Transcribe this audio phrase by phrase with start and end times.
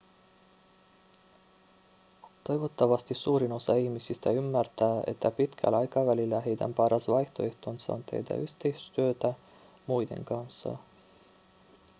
[2.47, 9.33] toivottavasti suurin osa ihmisistä ymmärtää että pitkällä aikavälillä heidän paras vaihtoehtonsa on tehdä yhteistyötä
[9.87, 10.77] muiden kanssa